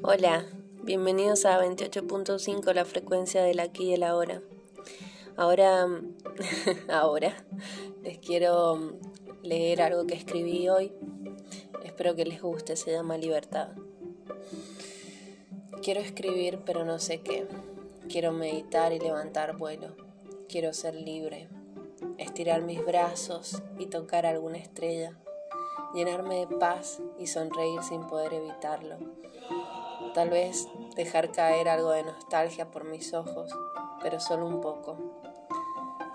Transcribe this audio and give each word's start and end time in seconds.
Hola, 0.00 0.46
bienvenidos 0.84 1.44
a 1.44 1.60
28.5, 1.60 2.72
la 2.72 2.84
frecuencia 2.84 3.42
del 3.42 3.58
aquí 3.58 3.86
y 3.86 3.94
el 3.94 4.04
ahora. 4.04 4.42
Ahora, 5.36 5.88
ahora, 6.88 7.44
les 8.04 8.18
quiero 8.18 8.96
leer 9.42 9.82
algo 9.82 10.06
que 10.06 10.14
escribí 10.14 10.68
hoy. 10.68 10.92
Espero 11.82 12.14
que 12.14 12.24
les 12.24 12.40
guste, 12.40 12.76
se 12.76 12.92
llama 12.92 13.18
Libertad. 13.18 13.70
Quiero 15.82 15.98
escribir, 15.98 16.60
pero 16.64 16.84
no 16.84 17.00
sé 17.00 17.20
qué. 17.22 17.48
Quiero 18.08 18.30
meditar 18.30 18.92
y 18.92 19.00
levantar 19.00 19.56
vuelo. 19.56 19.96
Quiero 20.48 20.72
ser 20.74 20.94
libre, 20.94 21.48
estirar 22.18 22.62
mis 22.62 22.84
brazos 22.86 23.62
y 23.80 23.86
tocar 23.86 24.26
alguna 24.26 24.58
estrella, 24.58 25.18
llenarme 25.92 26.46
de 26.46 26.56
paz 26.56 27.00
y 27.18 27.26
sonreír 27.26 27.82
sin 27.82 28.06
poder 28.06 28.34
evitarlo 28.34 28.96
Tal 30.14 30.30
vez 30.30 30.68
dejar 30.96 31.32
caer 31.32 31.68
algo 31.68 31.90
de 31.90 32.04
nostalgia 32.04 32.70
por 32.70 32.84
mis 32.84 33.12
ojos, 33.14 33.50
pero 34.02 34.20
solo 34.20 34.46
un 34.46 34.60
poco. 34.60 34.96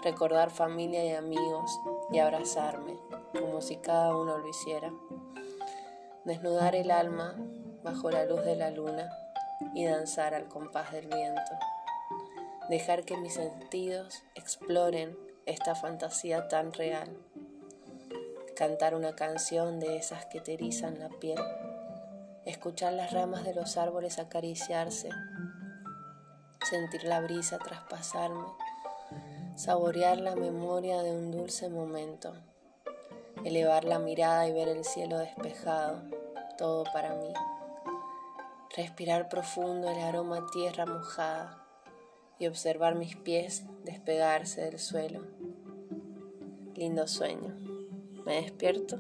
Recordar 0.04 0.52
familia 0.52 1.04
y 1.06 1.12
amigos 1.12 1.80
y 2.12 2.20
abrazarme, 2.20 2.98
como 3.34 3.62
si 3.62 3.78
cada 3.78 4.16
uno 4.16 4.38
lo 4.38 4.48
hiciera. 4.48 4.92
Desnudar 6.26 6.76
el 6.76 6.92
alma 6.92 7.36
bajo 7.84 8.10
la 8.10 8.26
luz 8.26 8.44
de 8.46 8.56
la 8.56 8.72
luna 8.72 9.10
y 9.74 9.86
danzar 9.86 10.34
al 10.34 10.48
compás 10.48 10.92
del 10.92 11.08
viento. 11.08 11.42
Dejar 12.70 13.04
que 13.04 13.18
mis 13.18 13.34
sentidos 13.34 14.24
exploren 14.36 15.18
esta 15.46 15.76
fantasía 15.76 16.48
tan 16.48 16.72
real. 16.74 17.18
Cantar 18.56 18.96
una 18.96 19.16
canción 19.16 19.80
de 19.80 19.98
esas 19.98 20.26
que 20.28 20.40
te 20.40 20.54
erizan 20.54 21.00
la 21.00 21.10
piel 21.10 21.40
escuchar 22.46 22.94
las 22.94 23.12
ramas 23.14 23.44
de 23.44 23.54
los 23.54 23.78
árboles 23.78 24.20
acariciarse, 24.20 25.10
sentir 26.70 27.04
la 27.06 27.22
brisa 27.22 27.58
traspasarme, 27.58 28.48
saborear 29.56 30.20
la 30.20 30.36
memoria 30.36 31.02
de 31.04 31.12
un 31.12 31.32
dulce 31.32 31.70
momento, 31.70 32.34
elevar 33.46 33.86
la 33.86 34.00
mirada 34.00 34.48
y 34.48 34.54
ver 34.54 34.68
el 34.68 34.84
cielo 34.84 35.18
despejado, 35.18 36.02
todo 36.58 36.84
para 36.92 37.16
mí, 37.16 37.34
respirar 38.76 39.30
profundo 39.30 39.90
el 39.90 40.00
aroma 40.00 40.46
tierra 40.52 40.86
mojada 40.86 41.66
y 42.40 42.48
observar 42.48 42.96
mis 42.96 43.16
pies 43.16 43.64
despegarse 43.84 44.62
del 44.62 44.80
suelo. 44.80 45.22
Lindo 46.76 47.08
sueño. 47.08 47.56
¿Me 48.26 48.42
despierto? 48.42 49.00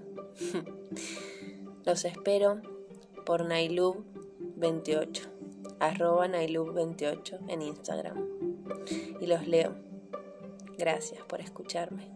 Los 1.86 2.06
espero 2.06 2.62
por 3.26 3.48
Nailub28, 3.48 5.22
arroba 5.80 6.28
Nailub28 6.28 7.40
en 7.48 7.62
Instagram. 7.62 8.28
Y 9.20 9.28
los 9.28 9.48
leo. 9.48 9.76
Gracias 10.78 11.24
por 11.26 11.42
escucharme. 11.42 12.12